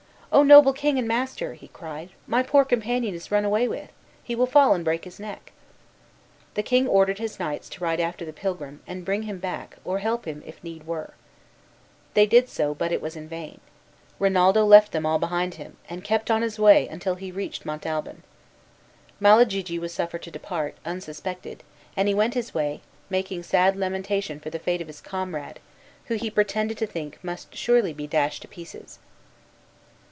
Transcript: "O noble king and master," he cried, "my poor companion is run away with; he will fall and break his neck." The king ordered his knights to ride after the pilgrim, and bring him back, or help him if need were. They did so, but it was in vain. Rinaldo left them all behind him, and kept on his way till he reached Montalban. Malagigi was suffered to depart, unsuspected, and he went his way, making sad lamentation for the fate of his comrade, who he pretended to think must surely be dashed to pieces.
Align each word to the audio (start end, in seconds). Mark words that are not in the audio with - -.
"O 0.33 0.43
noble 0.43 0.71
king 0.71 0.97
and 0.97 1.05
master," 1.09 1.55
he 1.55 1.67
cried, 1.67 2.11
"my 2.25 2.41
poor 2.41 2.63
companion 2.63 3.13
is 3.13 3.31
run 3.31 3.43
away 3.43 3.67
with; 3.67 3.89
he 4.23 4.33
will 4.33 4.45
fall 4.45 4.73
and 4.73 4.81
break 4.85 5.03
his 5.03 5.19
neck." 5.19 5.51
The 6.53 6.63
king 6.63 6.87
ordered 6.87 7.19
his 7.19 7.37
knights 7.37 7.67
to 7.67 7.83
ride 7.83 7.99
after 7.99 8.23
the 8.23 8.31
pilgrim, 8.31 8.79
and 8.87 9.03
bring 9.03 9.23
him 9.23 9.39
back, 9.39 9.75
or 9.83 9.99
help 9.99 10.23
him 10.23 10.41
if 10.45 10.63
need 10.63 10.87
were. 10.87 11.15
They 12.13 12.25
did 12.25 12.47
so, 12.47 12.73
but 12.73 12.93
it 12.93 13.01
was 13.01 13.17
in 13.17 13.27
vain. 13.27 13.59
Rinaldo 14.19 14.63
left 14.63 14.93
them 14.93 15.05
all 15.05 15.19
behind 15.19 15.55
him, 15.55 15.75
and 15.89 16.01
kept 16.01 16.31
on 16.31 16.43
his 16.43 16.57
way 16.57 16.87
till 17.01 17.15
he 17.15 17.29
reached 17.29 17.65
Montalban. 17.65 18.23
Malagigi 19.19 19.77
was 19.79 19.93
suffered 19.93 20.23
to 20.23 20.31
depart, 20.31 20.75
unsuspected, 20.85 21.61
and 21.97 22.07
he 22.07 22.13
went 22.15 22.35
his 22.35 22.53
way, 22.53 22.79
making 23.09 23.43
sad 23.43 23.75
lamentation 23.75 24.39
for 24.39 24.49
the 24.49 24.59
fate 24.59 24.79
of 24.79 24.87
his 24.87 25.01
comrade, 25.01 25.59
who 26.05 26.15
he 26.15 26.31
pretended 26.31 26.77
to 26.77 26.87
think 26.87 27.21
must 27.21 27.53
surely 27.53 27.91
be 27.91 28.07
dashed 28.07 28.41
to 28.43 28.47
pieces. 28.47 28.99